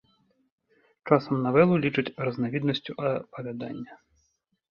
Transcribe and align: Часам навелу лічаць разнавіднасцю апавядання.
Часам 1.09 1.35
навелу 1.47 1.75
лічаць 1.83 2.15
разнавіднасцю 2.27 2.91
апавядання. 3.11 3.93